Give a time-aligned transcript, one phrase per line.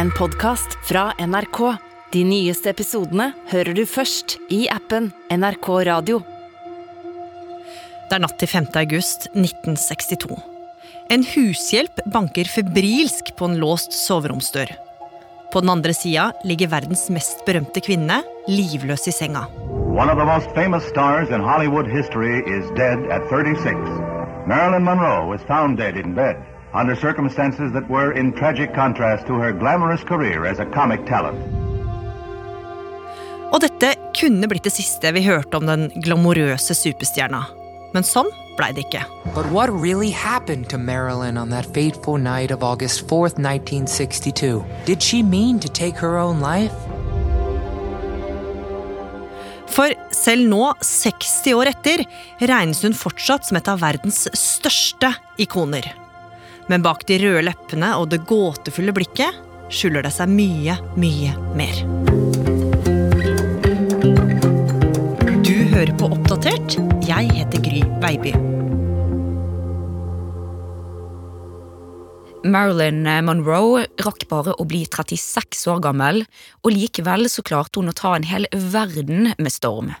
[0.00, 1.58] en podkast fra NRK.
[2.12, 6.22] De nyeste episodene hører du først i appen NRK Radio.
[8.08, 8.70] Det er natt til 5.
[8.80, 10.38] august 1962.
[11.12, 14.72] En hushjelp banker febrilsk på en låst soveromsdør.
[15.52, 19.44] På den andre sida ligger verdens mest berømte kvinne livløs i senga.
[19.92, 23.76] One of the most famous stars in Hollywood history is dead at 36.
[24.48, 26.40] Marilyn Monroe was found dead in bed
[26.72, 31.38] under circumstances that were in tragic contrast to her glamorous career as a comic talent.
[33.50, 37.42] Og dette kunne blitt det siste vi hørte om den glamorøse superstjerna.
[37.90, 39.02] Men sånn blei det ikke.
[39.34, 44.62] But what really happened to Marilyn on that fateful night of August 4th, 1962?
[44.86, 46.74] Did she mean to take her own life?
[49.70, 52.04] For selv nå, 60 år etter,
[52.42, 55.86] regnes hun fortsatt som et av verdens største ikoner.
[56.68, 61.82] Men bak de røde leppene og det gåtefulle blikket skjuler det seg mye, mye mer.
[65.46, 66.76] Du hører på Oppdatert.
[67.06, 68.34] Jeg heter Gry Baby.
[72.50, 76.22] Marilyn Monroe rakk bare å bli 36 år gammel,
[76.64, 79.92] og likevel så klarte hun å ta en hel verden med storm.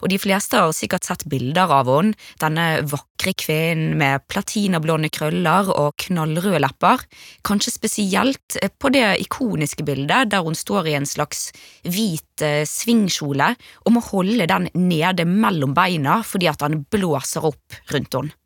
[0.00, 5.70] Og de fleste har sikkert sett bilder av henne, denne vakre kvinnen med platinablonde krøller
[5.74, 7.04] og knallrøde lepper,
[7.46, 11.50] kanskje spesielt på det ikoniske bildet der hun står i en slags
[11.84, 13.52] hvit eh, svingkjole
[13.84, 18.36] og må holde den nede mellom beina fordi at den blåser opp rundt henne.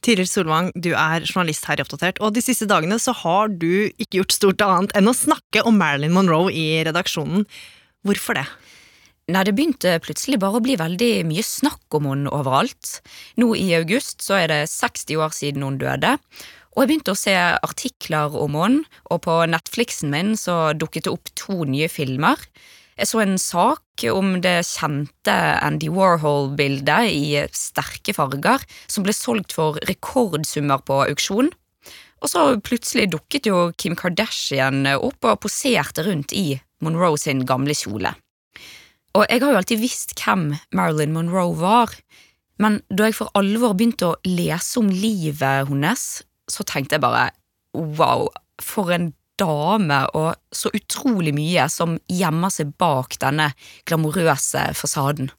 [0.00, 3.90] Tiril Solvang, du er journalist her i Oppdatert, og de siste dagene så har du
[4.00, 7.44] ikke gjort stort annet enn å snakke om Marilyn Monroe i redaksjonen.
[8.08, 8.46] Hvorfor det?
[9.30, 12.96] Nei, det begynte plutselig bare å bli veldig mye snakk om henne overalt.
[13.38, 16.16] Nå i august så er det 60 år siden hun døde.
[16.74, 21.12] Og jeg begynte å se artikler om henne, og på Netflixen min så dukket det
[21.14, 22.42] opp to nye filmer.
[22.98, 29.54] Jeg så en sak om det kjente Andy Warhol-bildet i sterke farger, som ble solgt
[29.54, 31.52] for rekordsummer på auksjon.
[32.20, 37.78] Og så plutselig dukket jo Kim Kardashian opp og poserte rundt i Monroe sin gamle
[37.78, 38.12] kjole.
[39.18, 41.94] Og jeg har jo alltid visst hvem Marilyn Monroe var,
[42.62, 46.04] men da jeg for alvor begynte å lese om livet hennes,
[46.50, 47.30] så tenkte jeg bare
[47.74, 48.28] wow,
[48.62, 53.50] for en dame og så utrolig mye som gjemmer seg bak denne
[53.88, 55.32] glamorøse fasaden.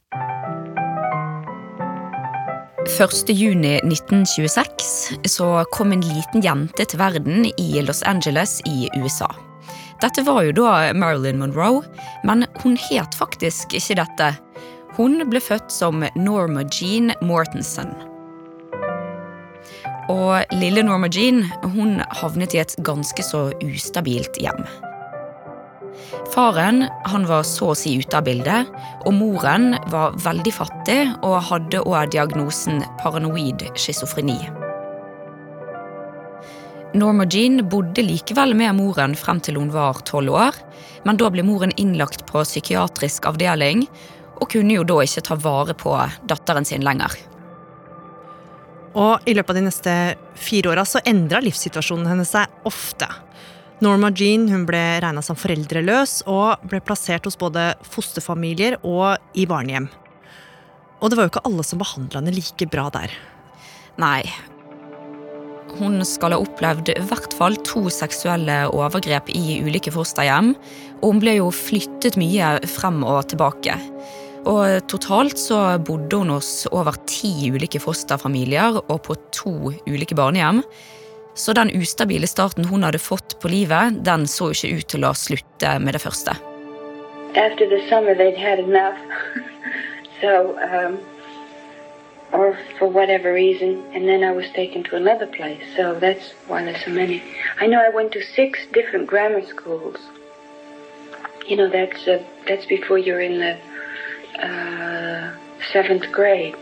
[2.91, 3.29] 1.
[3.29, 9.29] juni 1926 så kom en liten jente til verden i Los Angeles i USA.
[10.01, 11.83] Dette var jo da Marilyn Monroe,
[12.25, 14.29] men hun het faktisk ikke dette.
[14.97, 17.93] Hun ble født som Norma Jean Mortensen.
[20.09, 21.43] Og lille Norma Jean
[21.75, 24.65] hun havnet i et ganske så ustabilt hjem.
[26.33, 28.73] Faren han var så å si ute av bildet,
[29.05, 34.39] og moren var veldig fattig og hadde også diagnosen paranoid schizofreni.
[36.93, 40.57] Norma Jean bodde likevel med moren frem til hun var tolv år,
[41.07, 43.85] men da ble moren innlagt på psykiatrisk avdeling,
[44.41, 45.93] og kunne jo da ikke ta vare på
[46.27, 47.15] datteren sin lenger.
[48.99, 49.95] Og i løpet av de neste
[50.35, 53.07] fire åra så endra livssituasjonen hennes seg ofte.
[53.81, 59.87] Norma Jean ble regna som foreldreløs og ble plassert hos både fosterfamilier og i barnehjem.
[61.01, 63.15] Og det var jo ikke alle som behandla henne like bra der.
[64.01, 64.25] Nei.
[65.79, 70.53] Hun skal ha opplevd i hvert fall to seksuelle overgrep i ulike fosterhjem,
[71.01, 73.77] og hun ble jo flyttet mye frem og tilbake.
[74.49, 79.55] Og totalt så bodde hun hos over ti ulike fosterfamilier og på to
[79.85, 80.63] ulike barnehjem.
[81.37, 85.13] Så den ustabile starten hun hadde fått på livet, den så ikke ut til å
[85.15, 86.35] slutte med det første.
[87.35, 88.97] after the summer they'd had enough.
[90.21, 90.99] so, um,
[92.33, 95.63] or for whatever reason, and then I was taken to another place.
[95.75, 97.21] So that's why there's so many.
[97.59, 99.97] I know I went to six different grammar schools.
[101.47, 103.53] You know, that's uh, that's before you're in the
[104.47, 105.31] uh,
[105.73, 106.55] seventh grade.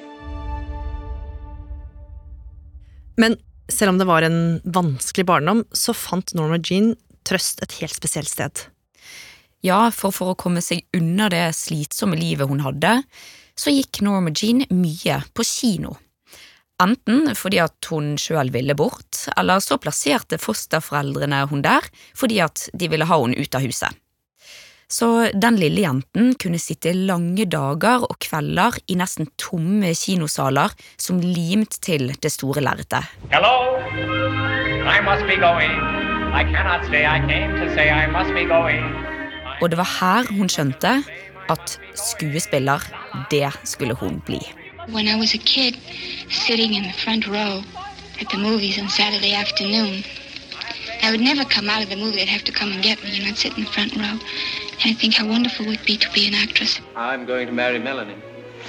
[3.17, 3.35] Men
[3.67, 6.95] selv om det var en vanskelig barndom, så fant Norma Jean
[7.27, 8.65] trøst et helt spesielt sted.
[9.61, 13.01] Ja, for for å komme seg unna det slitsomme livet hun hadde,
[13.59, 15.97] så gikk Norma Jean mye på kino.
[16.79, 21.83] Enten fordi at hun sjøl ville bort, eller så plasserte fosterforeldrene hun der
[22.15, 23.91] fordi at de ville ha hun ut av huset.
[24.89, 31.19] Så den lille jenten kunne sitte lange dager og kvelder i nesten tomme kinosaler som
[31.21, 33.05] limt til det store lerretet.
[33.29, 33.77] Hello?
[34.89, 35.75] I must be going.
[36.33, 37.05] I cannot stay.
[37.05, 38.81] I came to say I must be going.
[39.61, 41.01] Og det var her hun skjønte
[41.49, 42.79] at skuespiller,
[43.31, 44.39] det skulle hun bli.
[44.87, 45.73] When I was a kid,
[46.29, 47.53] sitting in the front row
[48.21, 50.03] at the movies on Saturday afternoon,
[51.03, 52.17] I would never come out of the movie.
[52.17, 54.15] They'd have to come and get me, and I'd sit in the front row.
[54.79, 56.81] And I'd think how wonderful it would be to be an actress.
[56.95, 58.17] I'm going to marry Melanie.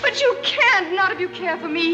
[0.03, 1.89] But you can't, not if you care for me.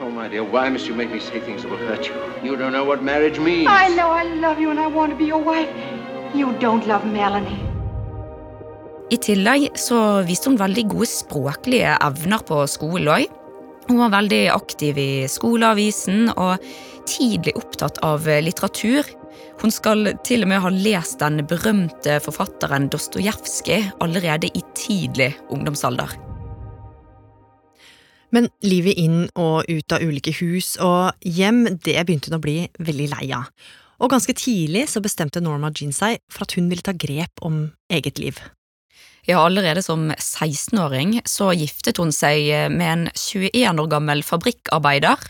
[0.00, 2.14] Oh, my dear, why must you make me say things that will hurt you?
[2.42, 3.68] You don't know what marriage means.
[3.70, 5.70] I know I love you and I want to be your wife.
[6.34, 7.71] You don't love Melanie.
[9.10, 13.38] I tillegg så viste hun veldig gode språklige evner på skolen òg.
[13.88, 16.62] Hun var veldig aktiv i skoleavisen og
[17.10, 19.08] tidlig opptatt av litteratur.
[19.62, 26.14] Hun skal til og med ha lest den berømte forfatteren Dostojevskij allerede i tidlig ungdomsalder.
[28.32, 32.56] Men livet inn og ut av ulike hus og hjem, det begynte hun å bli
[32.80, 33.50] veldig lei av.
[34.02, 37.66] Og ganske tidlig så bestemte Norma Jean seg for at hun ville ta grep om
[37.92, 38.40] eget liv.
[39.28, 45.20] Ja, allerede som 16-åring så giftet hun seg med en 21 år gammel fabrikkarbeider,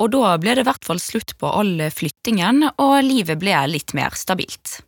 [0.00, 3.92] og da ble det i hvert fall slutt på all flyttingen, og livet ble litt
[3.96, 4.78] mer stabilt.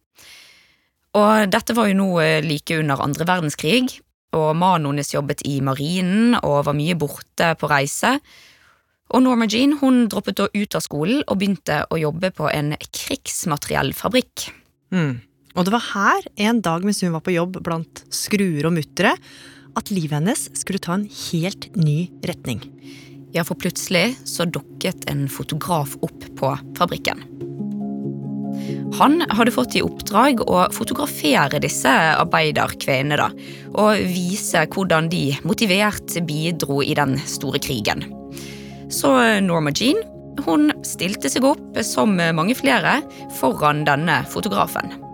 [1.16, 2.10] Og dette var jo nå
[2.44, 3.98] like under andre verdenskrig,
[4.36, 8.18] og mannen hennes jobbet i marinen og var mye borte på reise.
[9.08, 12.74] Og Norma Jean hun droppet da ut av skolen og begynte å jobbe på en
[12.92, 14.50] krigsmateriellfabrikk.
[14.92, 15.16] Mm.
[15.58, 19.16] Og det var her, en dag mens hun var på jobb blant skruer og muttere,
[19.78, 22.62] at livet hennes skulle ta en helt ny retning.
[23.34, 27.24] Ja, for plutselig så dukket en fotograf opp på fabrikken.
[28.98, 33.28] Han hadde fått i oppdrag å fotografere disse arbeiderkvinnene.
[33.74, 38.06] og vise hvordan de motivert bidro i den store krigen.
[38.90, 40.00] Så Norma Jean
[40.46, 43.02] hun stilte seg opp, som mange flere,
[43.40, 45.07] foran denne fotografen.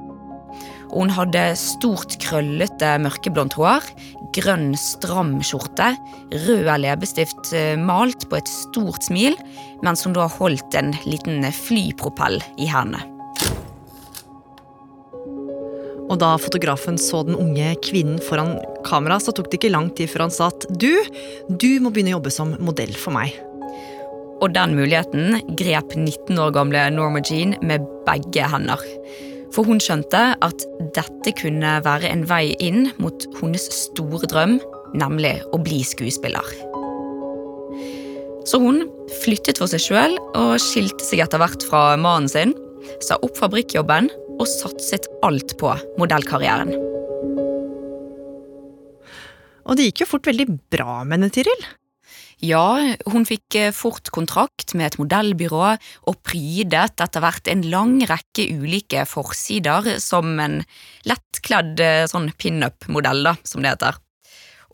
[0.94, 3.86] Hun hadde stort, krøllete, mørkeblondt hår,
[4.36, 5.90] grønn, stram skjorte,
[6.46, 7.50] rød leppestift
[7.82, 9.34] malt på et stort smil,
[9.82, 13.02] mens hun da holdt en liten flypropell i hendene.
[16.04, 20.10] Og da fotografen så den unge kvinnen foran kamera, så tok det ikke lang tid
[20.12, 20.92] før han sa at du,
[21.48, 23.32] du må begynne å jobbe som modell for meg.
[24.44, 28.82] Og den muligheten grep 19 år gamle Norma Jean med begge hender.
[29.54, 30.64] For hun skjønte at
[30.96, 34.58] dette kunne være en vei inn mot hennes store drøm,
[34.98, 36.48] nemlig å bli skuespiller.
[38.44, 38.82] Så hun
[39.22, 42.52] flyttet for seg sjøl og skilte seg etter hvert fra mannen sin,
[43.00, 46.74] sa opp fabrikkjobben og satset alt på modellkarrieren.
[49.64, 51.64] Og det gikk jo fort veldig bra med henne, Tiril.
[52.42, 55.66] Ja, hun fikk fort kontrakt med et modellbyrå
[56.10, 60.62] og prydet etter hvert en lang rekke ulike forsider som en
[61.08, 64.00] lettkledd sånn pinup-modell, som det heter.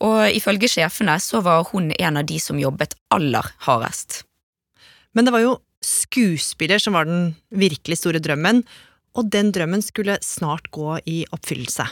[0.00, 4.22] Og ifølge sjefene så var hun en av de som jobbet aller hardest.
[5.12, 8.64] Men det var jo skuespiller som var den virkelig store drømmen,
[9.18, 11.86] og den drømmen skulle snart gå i oppfyllelse.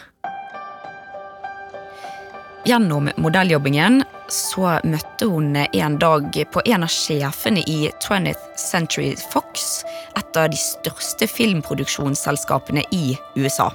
[2.68, 9.86] Gjennom modelljobbingen så møtte hun en dag på en av sjefene i 20th Century Fox,
[10.18, 13.70] et av de største filmproduksjonsselskapene i USA.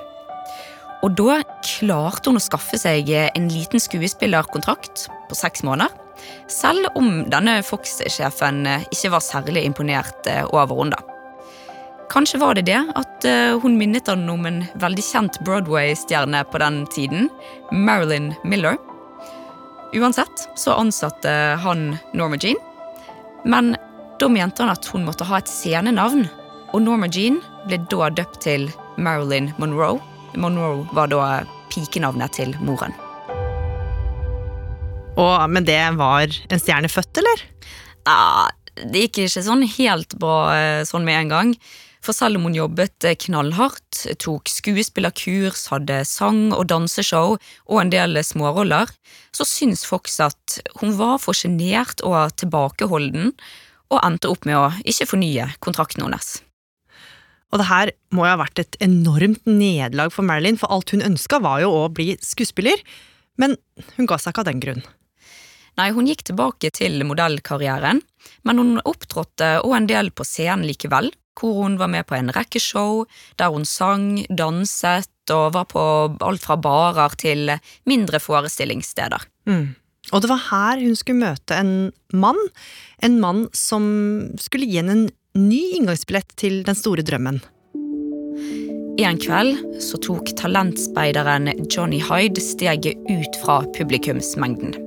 [1.02, 5.90] Og da klarte hun å skaffe seg en liten skuespillerkontrakt på seks måneder,
[6.52, 11.02] selv om denne Fox-sjefen ikke var særlig imponert over henne.
[12.14, 13.26] Kanskje var det det at
[13.64, 17.30] hun minnet han om en veldig kjent Broadway-stjerne på den tiden,
[17.74, 18.78] Marilyn Miller.
[19.98, 21.32] Uansett så ansatte
[21.64, 22.60] han Norma Jean,
[23.50, 23.74] men
[24.22, 26.28] da mente han at hun måtte ha et scenenavn,
[26.74, 28.70] og Norma Jean ble da døpt til
[29.02, 29.98] Marilyn Monroe.
[30.38, 31.42] Monroe var da
[31.74, 32.94] pikenavnet til moren.
[35.18, 37.48] Og, men det var en stjerne født, eller?
[38.06, 38.50] Ja,
[38.82, 40.38] det gikk ikke sånn helt bra
[40.90, 41.58] sånn med en gang.
[42.04, 48.20] For selv om hun jobbet knallhardt, tok skuespillerkurs, hadde sang- og danseshow og en del
[48.28, 48.92] småroller,
[49.32, 53.32] så syns Fox at hun var for sjenert og tilbakeholden,
[53.94, 56.42] og endte opp med å ikke fornye kontrakten hennes.
[57.54, 61.06] Og det her må jo ha vært et enormt nederlag for Marilyn, for alt hun
[61.06, 62.82] ønska var jo å bli skuespiller,
[63.40, 63.56] men
[63.96, 64.84] hun ga seg ikke av den grunn.
[65.80, 68.02] Nei, hun gikk tilbake til modellkarrieren,
[68.46, 72.32] men hun opptrådte òg en del på scenen likevel, hvor hun var med på en
[72.36, 73.06] rekke show
[73.40, 75.86] der hun sang, danset og var på
[76.26, 77.56] alt fra barer til
[77.90, 79.24] mindre forestillingssteder.
[79.48, 79.76] Mm.
[80.12, 82.40] Og det var her hun skulle møte en mann,
[83.04, 83.86] en mann som
[84.42, 85.10] skulle gi henne en
[85.40, 87.40] ny inngangsbillett til den store drømmen.
[89.02, 94.83] En kveld så tok talentspeideren Johnny Hyde steget ut fra publikumsmengden.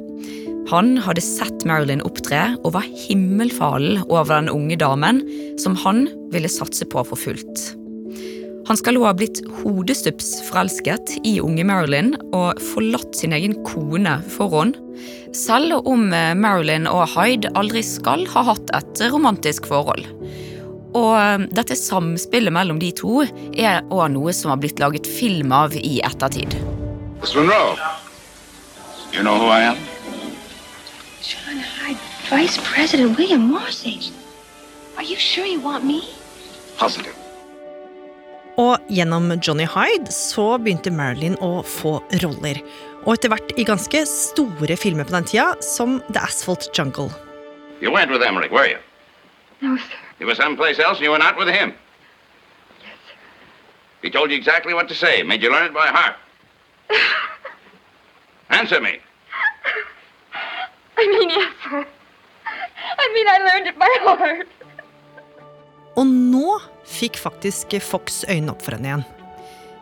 [0.70, 5.20] Han hadde sett Marilyn opptre og var himmelfallen over den unge damen
[5.62, 7.68] som han ville satse på for fullt.
[8.66, 14.16] Han skal også ha blitt hodestups forelsket i unge Marilyn og forlatt sin egen kone
[14.34, 14.74] for henne,
[15.36, 20.02] selv om Marilyn og Hyde aldri skal ha hatt et romantisk forhold.
[20.96, 25.52] Og eh, dette samspillet mellom de to er òg noe som har blitt laget film
[25.54, 26.56] av i ettertid.
[27.20, 27.76] Miss Monroe,
[29.12, 29.95] you know who I am?
[31.26, 31.98] John Hyde,
[32.30, 34.12] Vice President William Morse.
[34.96, 36.02] Are you sure you want me?
[36.78, 37.14] Positive.
[38.56, 42.60] Og gjennom Johnny Hyde så begynte Marilyn å få roller.
[43.02, 47.10] Og etter hvert i ganske store filmer på den tida, som The Asphalt Jungle.
[47.82, 48.78] You went with Emmerich, were you?
[49.60, 49.98] No, sir.
[50.20, 51.74] You were someplace else and you were not with him?
[52.84, 53.18] Yes, sir.
[54.02, 56.14] He told you exactly what to say, made you learn it by heart.
[58.50, 59.00] Answer me.
[60.96, 61.86] I mean, yes.
[62.98, 64.48] I mean, I learned it by heart.
[65.96, 69.04] Og nå fikk faktisk Fox øynene opp for henne igjen.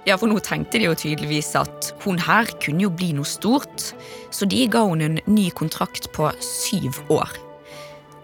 [0.04, 3.94] Ja, for nå tenkte de jo tydeligvis at hun her kunne jo bli noe stort,
[4.35, 7.33] så de ga hun en ny kontrakt på syv år.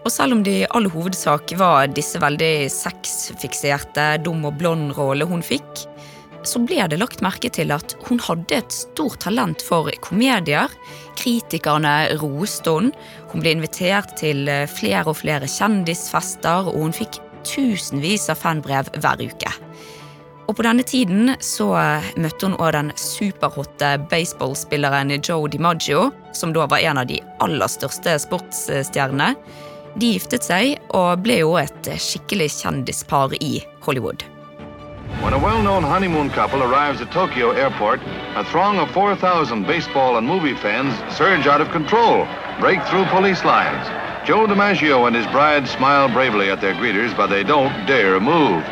[0.01, 5.29] Og selv om det i all hovedsak var disse veldig sexfikserte, dum og blond rollene
[5.29, 5.85] hun fikk,
[6.47, 10.71] så ble det lagt merke til at hun hadde et stort talent for komedier.
[11.19, 12.93] Kritikerne roste henne.
[13.31, 19.21] Hun ble invitert til flere og flere kjendisfester, og hun fikk tusenvis av fanbrev hver
[19.23, 19.53] uke.
[20.49, 21.69] Og på denne tiden så
[22.19, 27.71] møtte hun også den superhotte baseballspilleren Joe DiMaggio, som da var en av de aller
[27.71, 29.31] største sportsstjernene.
[29.95, 34.27] De giftet seg og ble jo et skikkelig kjendispar i Hollywood.
[35.19, 37.99] When a well-known honeymoon couple arrives at Tokyo airport,
[38.35, 42.25] a throng of 4,000 baseball and movie fans surge out of control,
[42.59, 43.85] break through police lines.
[44.25, 48.63] Joe DiMaggio and his bride smile bravely at their greeters, but they don't dare move.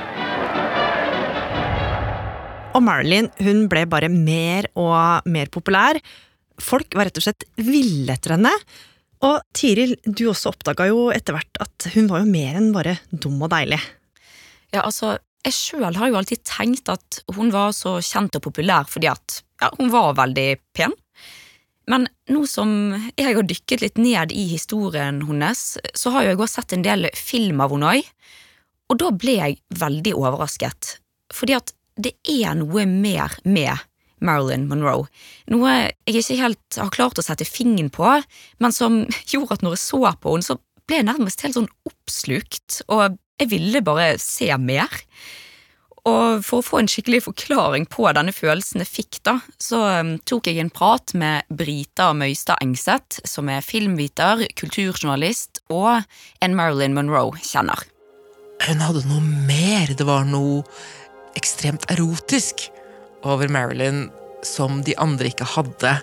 [2.74, 6.00] Og Marilyn hun ble bare mer og mer populær.
[6.62, 8.54] Folk var rett og slett ville etter henne.
[9.28, 13.00] Og Tiril, du også oppdaga jo etter hvert at hun var jo mer enn bare
[13.12, 13.82] dum og deilig.
[14.72, 18.88] Ja, altså, jeg sjøl har jo alltid tenkt at hun var så kjent og populær
[18.90, 20.96] fordi at ja, hun var veldig pen.
[21.90, 22.70] Men nå som
[23.18, 25.64] jeg har dykket litt ned i historien hennes,
[25.98, 28.10] så har jeg også sett en del film av henne òg,
[28.90, 30.98] og da ble jeg veldig overrasket.
[31.34, 33.86] Fordi at det er noe mer med
[34.26, 35.08] Marilyn Monroe.
[35.52, 38.12] Noe jeg ikke helt har klart å sette fingeren på,
[38.62, 41.74] men som gjorde at når jeg så på henne, så ble jeg nærmest helt sånn
[41.90, 44.92] oppslukt, og jeg ville bare se mer.
[46.08, 50.14] Og for å få en skikkelig forklaring på denne følelsen jeg fikk, da, så um,
[50.28, 56.06] tok jeg en prat med Brita Møystad Engseth, som er filmviter, kulturjournalist og
[56.44, 57.84] en Marilyn Monroe-kjenner.
[58.64, 59.92] Hun hadde noe mer.
[59.96, 60.64] Det var noe
[61.40, 62.68] ekstremt erotisk
[63.28, 64.08] over Marilyn
[64.46, 65.94] som de andre ikke hadde.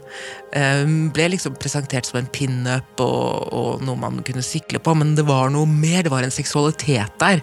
[0.53, 5.15] Hun ble liksom presentert som en pinup og, og noe man kunne sykle på, men
[5.19, 6.03] det var noe mer.
[6.05, 7.43] Det var en seksualitet der,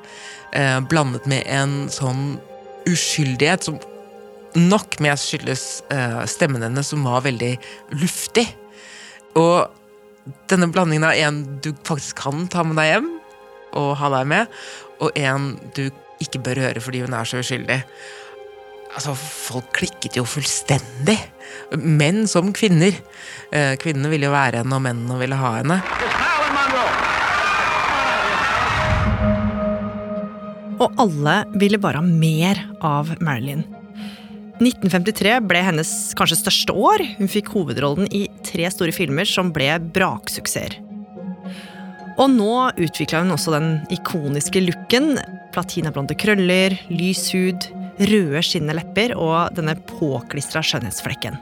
[0.54, 2.36] eh, blandet med en sånn
[2.90, 3.80] uskyldighet som
[4.58, 7.56] nok mest skyldes eh, stemmen hennes, som var veldig
[8.02, 8.46] luftig.
[9.40, 9.70] Og
[10.52, 13.12] denne blandingen av en du faktisk kan ta med deg hjem
[13.80, 14.60] og ha deg med,
[15.02, 15.88] og en du
[16.24, 17.82] ikke bør høre fordi hun er så uskyldig.
[18.94, 21.18] Altså, Folk klikket jo fullstendig.
[21.80, 22.96] Menn som kvinner.
[23.52, 25.80] Eh, kvinnene ville jo være henne, og mennene ville ha henne.
[30.84, 33.64] Og alle ville bare ha mer av Marilyn.
[34.62, 37.04] 1953 ble hennes kanskje største år.
[37.18, 40.78] Hun fikk hovedrollen i tre store filmer som ble braksuksesser.
[42.22, 45.18] Og nå utvikla hun også den ikoniske looken.
[45.54, 47.68] Platinablonde krøller, lys hud,
[48.02, 51.38] røde skinnende lepper og denne påklistra skjønnhetsflekken.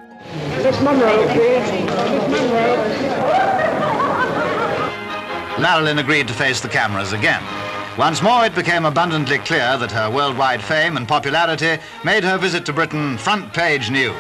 [5.62, 7.44] Marilyn agreed to face the cameras again.
[7.98, 12.66] Once more, it became abundantly clear that her worldwide fame and popularity made her visit
[12.66, 14.16] to Britain front page news.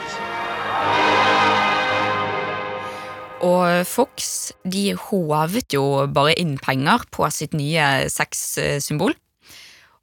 [3.41, 9.15] Og Fox de hovet jo bare inn penger på sitt nye sexsymbol.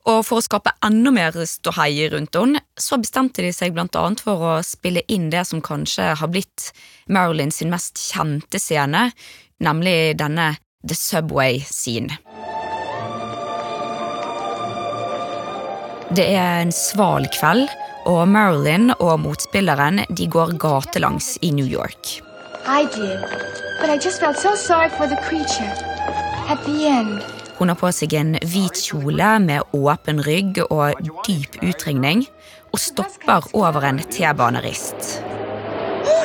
[0.09, 4.23] Og for å skape enda mer ståhei rundt henne, så bestemte de seg blant annet
[4.25, 6.71] for å spille inn det som kanskje har blitt
[7.13, 9.11] Marilyn sin mest kjente scene,
[9.61, 10.55] nemlig denne
[10.87, 12.17] The Subway Scene.
[16.09, 17.69] Det er en sval kveld,
[18.09, 22.23] og Marilyn og motspilleren de går gatelangs i New York.
[22.65, 23.21] I did,
[23.81, 25.69] but I just felt so sorry for the creature.
[26.49, 27.38] At the end.
[27.59, 32.23] Hun har på seg en hvit kjole med åpen rygg og dyp utringning,
[32.71, 35.19] og stopper over en T-banerist.
[36.07, 36.23] Oh?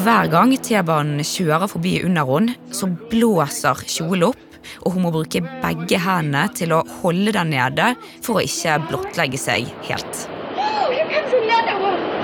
[0.00, 4.46] Hver gang T-banen kjører forbi under henne, så blåser kjolen opp,
[4.82, 7.92] og hun må bruke begge hendene til å holde den nede
[8.24, 10.26] for å ikke blottlegge seg helt.
[10.56, 12.20] Oh, here comes another one.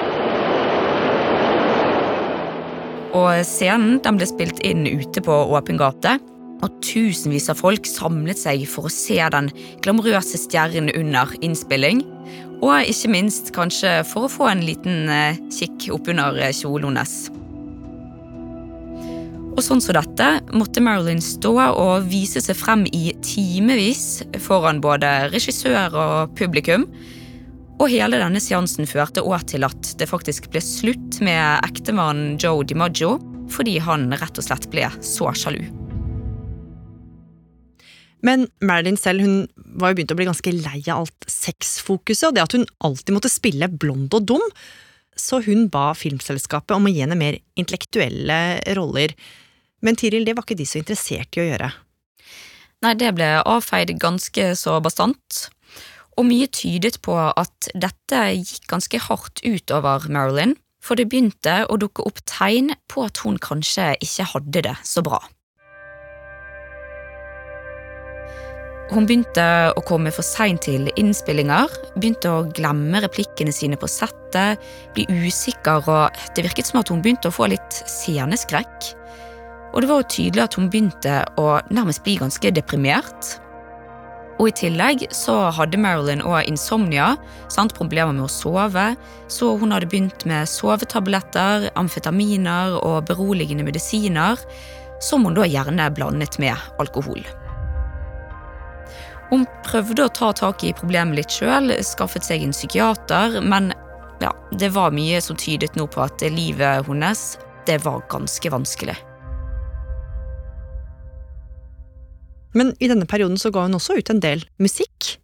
[3.15, 6.17] Og Scenen den ble spilt inn ute på åpen gate,
[6.65, 9.51] og tusenvis av folk samlet seg for å se den
[9.85, 12.03] glamorøse stjernen under innspilling.
[12.65, 17.17] Og ikke minst kanskje for å få en liten eh, kikk oppunder kjolen hennes.
[19.57, 25.31] Og sånn som dette måtte Marilyn stå og vise seg frem i timevis foran både
[25.33, 26.85] regissør og publikum.
[27.76, 32.64] Og hele denne seansen førte òg til at det faktisk ble slutt med ektemannen Joe
[32.64, 33.18] DiMaggio,
[33.52, 35.61] fordi han rett og slett ble så sjalu.
[38.25, 39.37] Men Marilyn selv hun
[39.76, 43.14] var jo begynt å bli ganske lei av alt sexfokuset, og det at hun alltid
[43.14, 44.47] måtte spille blond og dum,
[45.16, 48.38] så hun ba filmselskapet om å gi henne mer intellektuelle
[48.76, 49.12] roller.
[49.85, 51.71] Men Tiril, det var ikke de så interessert i å gjøre.
[52.85, 55.47] Nei, det ble avfeid ganske så bastant.
[56.17, 61.79] Og mye tydet på at dette gikk ganske hardt utover Marilyn, for det begynte å
[61.81, 65.21] dukke opp tegn på at hun kanskje ikke hadde det så bra.
[68.87, 69.45] Hun begynte
[69.75, 74.63] å komme for seint til innspillinger, begynte å glemme replikkene sine på settet,
[74.95, 78.93] bli usikker, og det virket som at hun begynte å få litt sceneskrekk.
[79.75, 83.35] Og det var jo tydelig at hun begynte å nærmest bli ganske deprimert.
[84.37, 87.14] Og i tillegg så hadde Marilyn òg insomnia,
[87.52, 87.73] sant?
[87.76, 88.91] problemer med å sove,
[89.32, 94.41] så hun hadde begynt med sovetabletter, amfetaminer og beroligende medisiner,
[95.00, 97.25] som hun da gjerne blandet med alkohol.
[99.30, 103.73] Hun prøvde å ta tak i problemet litt sjøl, skaffet seg en psykiater, men
[104.21, 107.26] ja, det var mye som tydet nå på at livet hennes
[107.67, 108.95] det var ganske vanskelig.
[112.56, 115.16] Men i denne perioden så ga hun også ut en del musikk.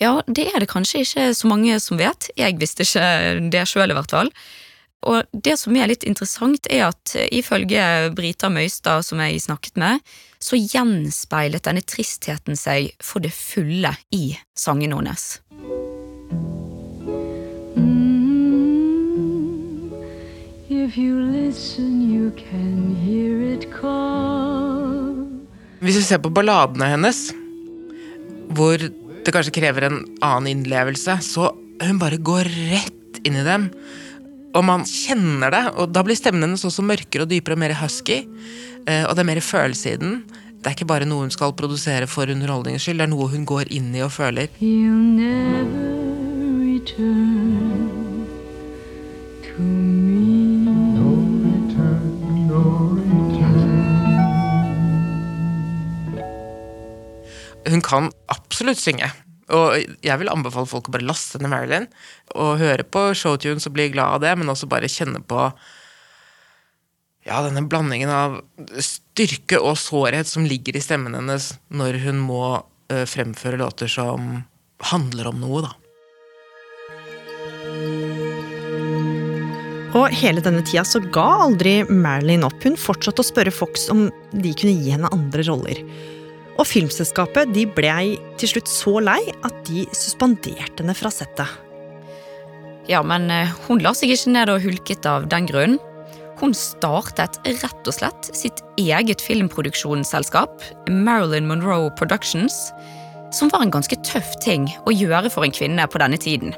[0.00, 2.30] Ja, det er det kanskje ikke så mange som vet.
[2.38, 3.06] Jeg visste ikke
[3.52, 4.32] det sjøl, i hvert fall.
[5.02, 10.02] Og det som er litt interessant, er at ifølge Brita Møystad, som jeg snakket med,
[10.42, 15.40] så gjenspeilet denne tristheten seg for det fulle i sangen hennes.
[20.72, 24.41] If you listen, you can hear it call.
[25.82, 27.20] Hvis vi ser på balladene hennes,
[28.54, 31.48] hvor det kanskje krever en annen innlevelse, så
[31.82, 33.68] hun bare går rett inn i dem.
[34.54, 37.74] Og man kjenner det, og da blir stemmen hennes også mørkere og dypere og mer
[37.80, 38.20] husky.
[38.86, 40.22] eh, Og det er mer følelse i den.
[40.62, 43.46] Det er ikke bare noe hun skal produsere for underholdningens skyld, det er noe hun
[43.46, 44.46] går inn i og føler.
[44.60, 45.90] You'll never
[46.62, 47.88] return
[49.42, 49.91] to me.
[57.68, 59.10] Hun kan absolutt synge.
[59.52, 61.88] Og jeg vil anbefale folk å bare laste ned Marilyn
[62.38, 65.48] og høre på showtunes og bli glad av det, men også bare kjenne på
[67.26, 68.38] ja, denne blandingen av
[68.82, 74.42] styrke og sårhet som ligger i stemmen hennes når hun må uh, fremføre låter som
[74.92, 75.76] handler om noe, da.
[79.92, 82.64] Og hele denne tida så ga aldri Marilyn opp.
[82.64, 85.82] Hun fortsatte å spørre Fox om de kunne gi henne andre roller.
[86.60, 87.92] Og filmselskapet de ble
[88.40, 91.48] til slutt så lei at de suspenderte henne fra settet.
[92.90, 95.78] Ja, men eh, hun la seg ikke ned og hulket av den grunn.
[96.42, 102.72] Hun startet rett og slett sitt eget filmproduksjonsselskap, Marilyn Monroe Productions,
[103.32, 106.56] som var en ganske tøff ting å gjøre for en kvinne på denne tiden.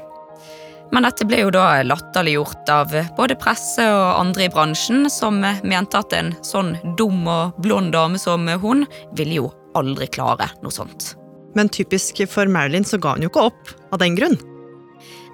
[0.93, 6.01] Men dette ble jo da latterliggjort av både presse og andre i bransjen, som mente
[6.01, 8.85] at en sånn dum og blond dame som hun
[9.17, 11.13] ville jo aldri klare noe sånt.
[11.55, 14.35] Men typisk for Marilyn så ga hun jo ikke opp av den grunn.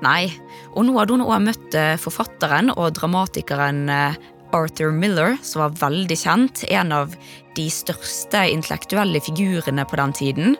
[0.01, 0.29] Nei,
[0.73, 4.19] og nå hadde hun òg møtt eh, forfatteren og dramatikeren eh,
[4.55, 7.13] Arthur Miller, som var veldig kjent, en av
[7.57, 10.57] de største intellektuelle figurene på den tiden.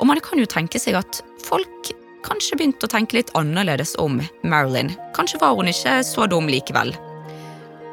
[0.00, 1.92] Og man kan jo tenke seg at folk
[2.24, 4.94] kanskje begynte å tenke litt annerledes om Marilyn.
[5.16, 6.94] Kanskje var hun ikke så dum likevel.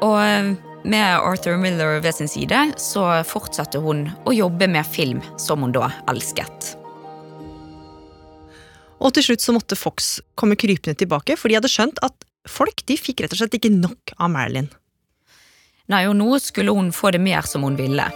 [0.02, 0.52] Og eh,
[0.84, 5.74] Med Arthur Miller ved sin side så fortsatte hun å jobbe med film, som hun
[5.74, 6.72] da elsket.
[9.02, 12.82] Og til slutt så måtte Fox komme krypende tilbake, for de hadde skjønt at folk
[12.90, 14.70] de fikk rett og slett ikke nok av Marilyn.
[15.90, 18.08] Nei, og nå skulle hun få det mer som hun ville.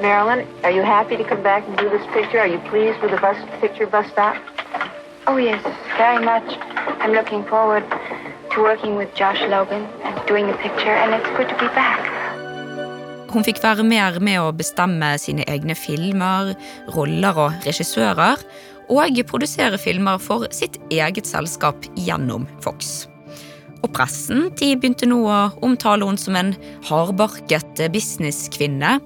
[0.00, 2.38] Marilyn, are you happy to come back and do this picture?
[2.38, 4.38] Are you pleased with the bus picture bus stop?
[5.26, 5.62] Oh yes,
[5.98, 6.46] very much.
[7.02, 7.84] I'm looking forward
[8.50, 9.86] to working with Josh Logan.
[13.30, 16.52] Hun fikk være mer med å bestemme sine egne filmer,
[16.94, 18.42] roller og regissører,
[18.90, 23.08] og produsere filmer for sitt eget selskap gjennom Fox.
[23.80, 26.54] Og pressen de begynte nå å omtale henne som en
[26.90, 28.98] hardbarket businesskvinne.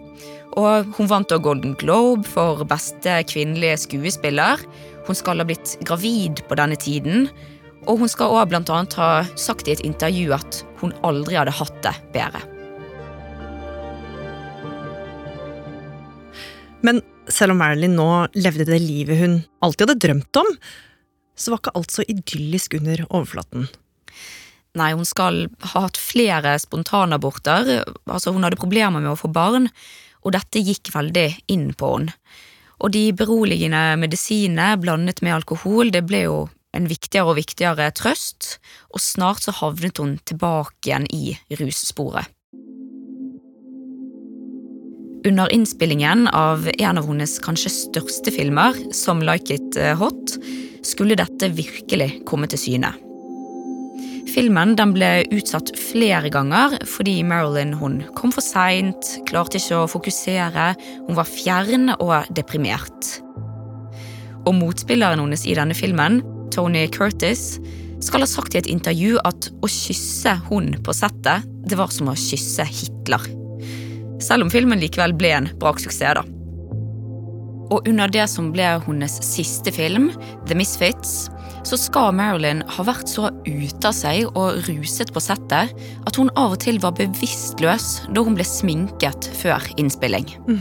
[0.61, 4.61] Og hun vant da Golden Globe for beste kvinnelige skuespiller.
[5.09, 7.28] Hun skal ha blitt gravid på denne tiden.
[7.85, 11.77] Og hun skal blant annet ha sagt i et intervju at hun aldri hadde hatt
[11.85, 12.40] det bedre.
[16.85, 17.01] Men
[17.33, 20.51] selv om Marilyn nå levde det livet hun alltid hadde drømt om,
[21.37, 23.68] så var ikke alt så idyllisk under overflaten.
[24.75, 27.85] Nei, hun skal ha hatt flere spontanaborter.
[28.11, 29.68] Altså, hun hadde problemer med å få barn,
[30.25, 32.16] og dette gikk veldig inn på henne.
[32.83, 36.38] Og de beroligende medisinene blandet med alkohol, det ble jo
[36.74, 38.58] en viktigere og viktigere trøst,
[38.92, 42.30] og snart så havnet hun tilbake igjen i russporet.
[45.24, 50.37] Under innspillingen av en av hennes kanskje største filmer, som Like It Hot,
[50.84, 52.92] skulle dette virkelig komme til syne.
[54.34, 57.76] Filmen ble utsatt flere ganger fordi Marilyn
[58.18, 60.72] kom for seint, klarte ikke å fokusere,
[61.06, 63.12] hun var fjern og deprimert.
[64.44, 66.20] Og motspilleren hennes i denne filmen,
[66.55, 67.59] Tony Curtis,
[68.05, 72.11] skal ha sagt i et intervju at å kysse hun på settet, det var som
[72.12, 73.27] å kysse Hitler.
[74.23, 76.25] Selv om filmen likevel ble en braksuksess, da.
[77.73, 80.11] Og under det som ble hennes siste film,
[80.47, 81.31] The Misfits,
[81.64, 86.33] så skal Marilyn ha vært så ute av seg og ruset på settet at hun
[86.37, 90.29] av og til var bevisstløs da hun ble sminket før innspilling.
[90.45, 90.61] Mm.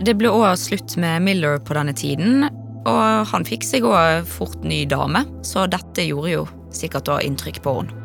[0.00, 2.48] Det ble òg slutt med Miller på denne tiden,
[2.88, 7.60] og han fikk seg òg fort ny dame, så dette gjorde jo sikkert òg inntrykk
[7.64, 7.96] på henne.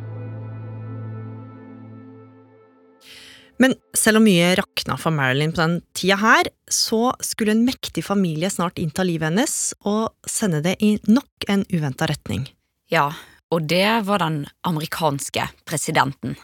[3.55, 8.03] Men selv om mye rakna for Marilyn på den tida her, så skulle en mektig
[8.03, 12.49] familie snart innta livet hennes og sende det i nok en uventa retning.
[12.91, 13.13] Ja,
[13.55, 16.35] og det var den amerikanske presidenten.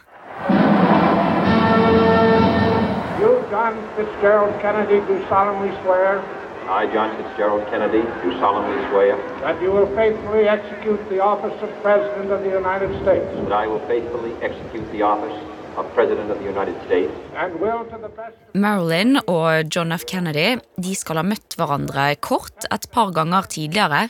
[3.20, 6.24] You, John Fitzgerald Kennedy, do solemnly swear
[6.72, 9.12] I, John Fitzgerald Kennedy, do solemnly swear
[9.44, 13.66] that you will faithfully execute the office of President of the United States that I
[13.70, 15.36] will faithfully execute the office
[15.76, 20.06] of President of the United States and will to the best Marilyn og John F.
[20.08, 24.06] Kennedy de skal ha møtt hverandre kort et par ganger tidligere,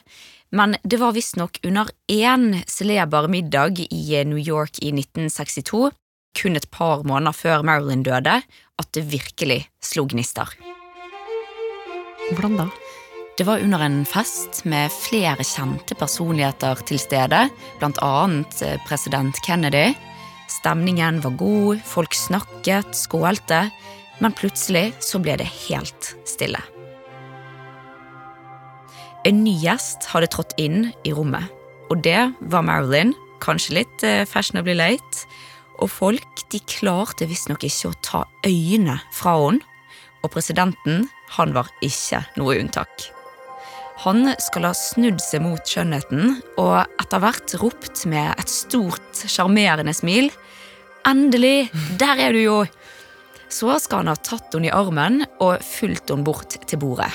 [0.55, 5.91] men det var visstnok under én celeber middag i New York i 1962,
[6.39, 8.39] kun et par måneder før Marilyn døde,
[8.79, 10.72] at det virkelig slo gnister.
[12.33, 12.69] Hvordan da?
[13.37, 17.47] Det var under en fest med flere kjente personligheter til stede,
[17.83, 19.95] annet eh, president Kennedy.
[20.49, 23.71] Stemningen var god, folk snakket, skålte,
[24.21, 26.61] men plutselig så ble det helt stille.
[29.25, 31.49] En ny gjest hadde trådt inn i rommet,
[31.89, 35.27] og det var Marilyn, kanskje litt eh, fashionably late,
[35.81, 39.65] og folk de klarte visstnok ikke å ta øynene fra henne,
[40.23, 41.05] og presidenten
[41.37, 43.11] han var ikke noe unntak.
[44.03, 49.95] Han skal ha snudd seg mot skjønnheten og etter hvert ropt med et stort, sjarmerende
[49.95, 50.33] smil
[51.07, 51.67] Endelig!
[51.99, 52.57] Der er du jo!
[53.53, 57.11] Så skal han ha tatt henne i armen og fulgt henne bort til bordet.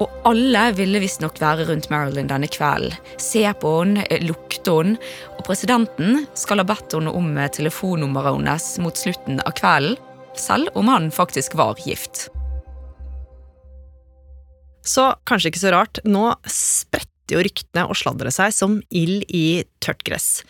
[0.00, 2.96] Og alle ville visstnok være rundt Marilyn denne kvelden.
[3.20, 4.98] Se på henne, lukte henne.
[5.36, 9.98] Og presidenten skal ha bedt henne om telefonnummeret hennes mot slutten av kvelden,
[10.38, 12.28] selv om han faktisk var gift.
[14.86, 19.62] Så kanskje ikke så rart, nå spretter jo ryktene og sladderet seg som ild i
[19.82, 20.42] tørt gress.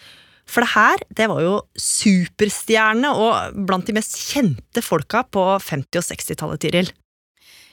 [0.51, 6.01] For det her, det var jo superstjerne og blant de mest kjente folka på 50-
[6.01, 6.91] og 60-tallet, Tiril.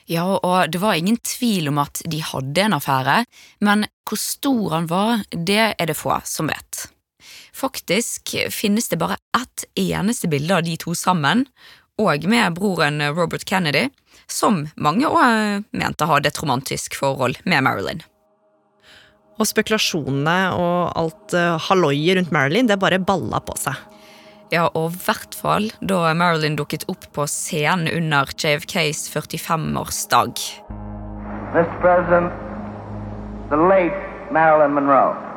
[0.08, 3.22] Ja, og det var ingen tvil om at de hadde en affære,
[3.60, 6.86] men hvor stor han var, det er det få som vet.
[7.52, 11.44] Faktisk finnes det bare ett eneste bilde av de to sammen,
[11.98, 13.88] og med broren Robert Kennedy,
[14.30, 18.02] som mange òg mente hadde et romantisk forhold med Marilyn.
[19.38, 23.78] Og spekulasjonene og alt uh, halloiet rundt Marilyn, det bare balla på seg.
[24.50, 30.40] Ja, og i hvert fall da Marilyn dukket opp på scenen under JFKs 45-årsdag.
[31.52, 31.68] Mr.
[31.82, 32.32] President,
[33.50, 33.96] the late
[34.32, 35.28] Marilyn Monroe.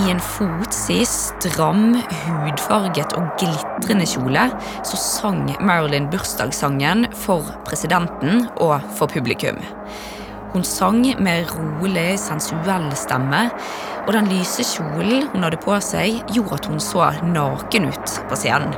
[0.00, 1.90] I en fotsid, stram,
[2.24, 4.46] hudfarget og glitrende kjole
[4.86, 9.60] så sang Marilyn bursdagssangen for presidenten og for publikum.
[10.54, 13.42] Hun sang med rolig, sensuell stemme,
[14.06, 18.40] og den lyse kjolen hun hadde på seg, gjorde at hun så naken ut på
[18.40, 18.72] scenen.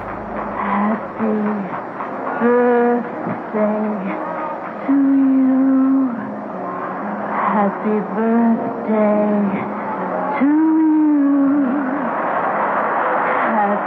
[7.53, 9.73] Happy birthday
[10.41, 10.72] to you.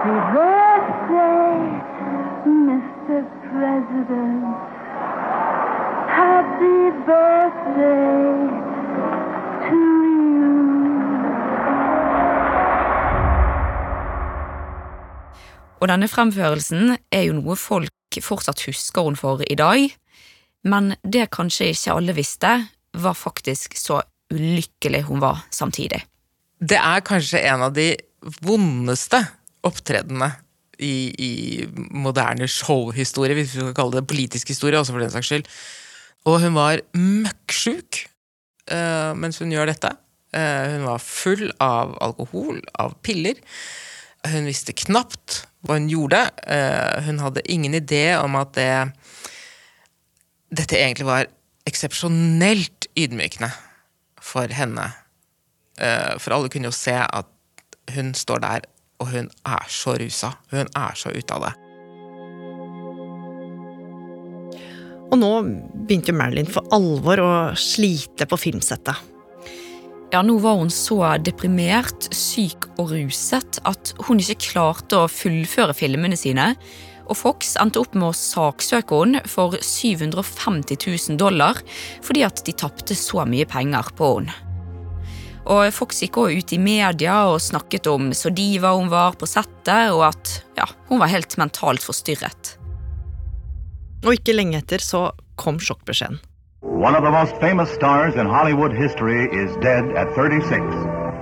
[0.06, 1.58] Happy birthday,
[2.46, 3.26] Mr.
[3.50, 4.46] President.
[6.18, 8.36] Happy birthday
[9.66, 10.54] to you.
[15.80, 17.90] Og denne fremførelsen er jo noe folk
[18.22, 19.88] fortsatt husker hun for i dag,
[20.70, 22.52] men det kanskje ikke alle visste,
[22.94, 26.04] var faktisk så ulykkelig hun var samtidig.
[26.62, 27.96] Det er kanskje en av de
[28.46, 29.24] vondeste
[29.66, 30.32] opptredenene
[30.80, 31.32] i, i
[31.96, 35.50] moderne showhistorie, hvis vi skal kalle det politisk historie, også for den saks skyld.
[36.26, 38.02] Og hun var møkksjuk
[38.72, 39.92] uh, mens hun gjør dette.
[40.36, 43.40] Uh, hun var full av alkohol, av piller.
[44.26, 46.24] Hun visste knapt hva hun gjorde.
[46.44, 48.72] Uh, hun hadde ingen idé om at det
[50.56, 51.26] Dette egentlig var
[51.68, 53.50] eksepsjonelt ydmykende
[54.24, 54.86] for henne.
[55.76, 57.28] For alle kunne jo se at
[57.92, 58.68] hun står der,
[59.02, 60.34] og hun er så rusa.
[60.52, 61.54] Hun er så ute av det.
[65.14, 65.32] Og nå
[65.86, 69.12] begynte jo Marilyn for alvor å slite på filmsettet.
[70.14, 75.76] Ja, nå var hun så deprimert, syk og ruset at hun ikke klarte å fullføre
[75.76, 76.54] filmene sine.
[77.06, 81.60] Og Fox endte opp med å saksøke henne for 750 000 dollar
[82.06, 84.45] fordi at de tapte så mye penger på henne.
[85.46, 89.30] Og Fox gikk også ut i media og snakket om så diva hun var på
[89.30, 92.56] settet, og at ja, hun var helt mentalt forstyrret.
[94.06, 96.18] Og ikke lenge etter så kom sjokkbeskjeden.
[96.66, 100.66] One of the most famous stars in Hollywood history is dead at 36.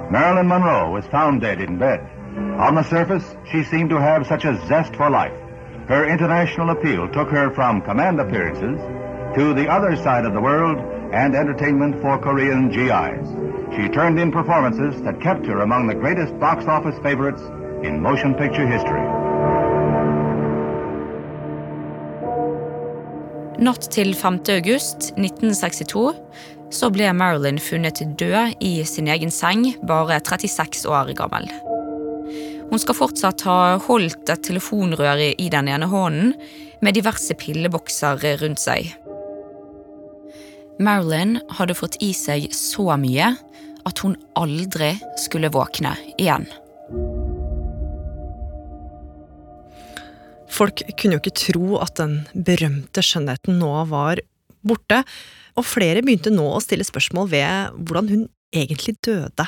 [0.10, 2.00] Marilyn Monroe was found dead in bed.
[2.60, 5.36] On the surface, she seemed to have such a zest for life.
[5.88, 8.80] Her international appeal took her from command appearances
[9.36, 10.80] to the other side of the world
[11.14, 13.28] and entertainment for Korean GIs.
[13.76, 17.42] She turned in performances that kept her among the greatest box office favorites
[17.88, 19.06] in motion picture history.
[23.64, 24.40] Natt til 5.
[24.50, 26.16] august 1962
[26.74, 31.46] så ble Marilyn funnet død i sin egen seng, bare 36 år gammel.
[32.72, 36.34] Hun skal fortsatt ha holdt et telefonrør i den ene hånden,
[36.82, 38.90] med diverse pillebokser rundt seg.
[40.82, 43.34] Marilyn hadde fått i seg så mye
[43.84, 46.48] at hun aldri skulle våkne igjen.
[50.54, 54.22] Folk kunne jo ikke tro at den berømte skjønnheten nå var
[54.64, 55.02] borte,
[55.58, 59.48] og flere begynte nå å stille spørsmål ved hvordan hun egentlig døde.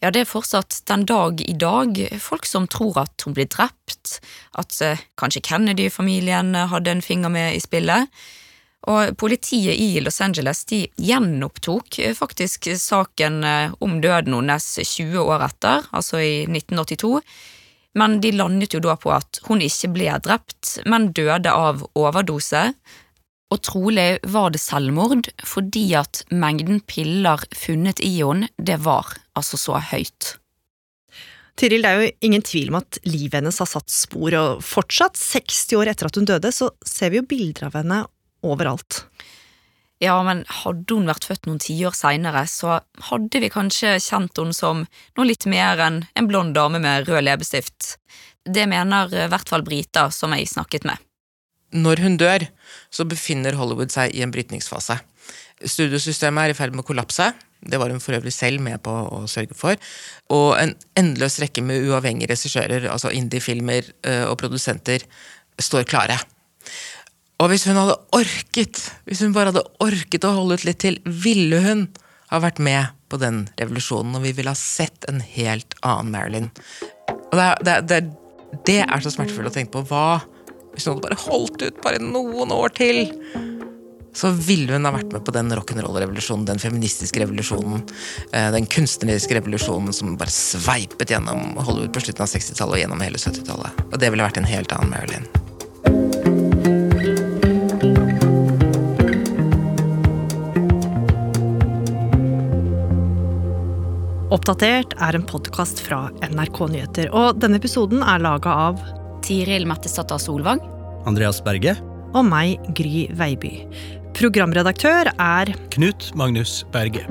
[0.00, 4.16] Ja, det er fortsatt den dag i dag folk som tror at hun ble drept,
[4.56, 8.08] at eh, kanskje Kennedy-familien hadde en finger med i spillet.
[8.88, 15.44] Og politiet i Los Angeles de gjenopptok faktisk saken eh, om døden hennes 20 år
[15.50, 17.20] etter, altså i 1982.
[18.00, 22.70] Men de landet jo da på at hun ikke ble drept, men døde av overdose.
[23.50, 29.58] Og trolig var det selvmord fordi at mengden piller funnet i henne, det var altså
[29.60, 30.36] så høyt.
[31.58, 35.18] Tiril, det er jo ingen tvil om at livet hennes har satt spor, og fortsatt,
[35.18, 37.98] 60 år etter at hun døde, så ser vi jo bilder av henne
[38.46, 39.04] overalt.
[40.00, 42.78] Ja, men hadde hun vært født noen tiår seinere, så
[43.10, 44.86] hadde vi kanskje kjent henne som
[45.18, 47.98] noe litt mer enn en blond dame med rød leppestift.
[48.48, 50.96] Det mener i hvert fall Brita, som jeg snakket med.
[51.76, 52.48] Når hun dør,
[52.88, 54.96] så befinner Hollywood seg i en brytningsfase.
[55.60, 57.28] Studiosystemet er i ferd med å kollapse.
[57.60, 59.76] Det var hun for øvrig selv med på å sørge for.
[60.32, 63.92] Og en endeløs rekke med uavhengige regissører, altså indie-filmer
[64.30, 65.04] og produsenter,
[65.60, 66.16] står klare.
[67.40, 70.98] Og hvis hun hadde orket, hvis hun bare hadde orket å holde ut litt til,
[71.04, 71.86] ville hun
[72.30, 76.50] ha vært med på den revolusjonen, og vi ville ha sett en helt annen Marilyn.
[77.30, 78.02] Og det, det, det,
[78.68, 79.86] det er så smertefullt å tenke på.
[79.88, 80.20] Hva
[80.74, 83.08] hvis hun hadde bare holdt ut bare noen år til?
[84.10, 87.84] så ville hun ha vært med på den rock'n'roll-revolusjonen, den feministiske revolusjonen,
[88.34, 93.06] eh, den kunstneriske revolusjonen som bare sveipet gjennom Hollywood på slutten av 60-tallet og gjennom
[93.06, 93.86] hele 70-tallet.
[93.86, 95.49] Og det ville vært en helt annen Marilyn.
[104.30, 108.82] Oppdatert er en podkast fra NRK Nyheter, og denne episoden er laga av
[109.26, 110.60] Tiril Mattisdatter Solvang.
[111.10, 111.72] Andreas Berge.
[112.14, 113.64] Og meg, Gry Veiby.
[114.14, 117.02] Programredaktør er Knut Magnus Berge.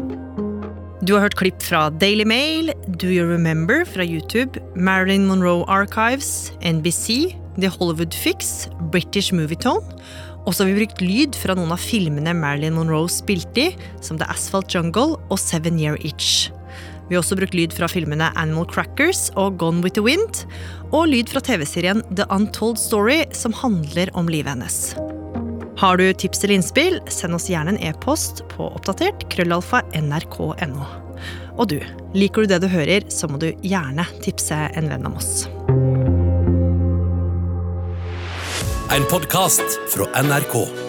[1.04, 6.54] Du har hørt klipp fra Daily Mail, Do You Remember fra YouTube, Marilyn Monroe Archives,
[6.64, 9.84] NBC, The Hollywood Fix, British Movietone.
[10.48, 14.16] Og så har vi brukt lyd fra noen av filmene Marilyn Monroe spilte i, som
[14.16, 16.48] The Asphalt Jungle og Seven Year Itch.
[17.10, 20.44] Vi har også brukt lyd fra filmene Animal Crackers og Gone with the Wind,
[20.94, 24.94] og lyd fra TV-serien The Untold Story, som handler om livet hennes.
[25.80, 30.86] Har du tips eller innspill, send oss gjerne en e-post på oppdatert krøllalfa nrk.no.
[31.58, 31.80] Og du,
[32.14, 35.48] liker du det du hører, så må du gjerne tipse en venn om oss.
[38.94, 40.89] En podkast fra NRK.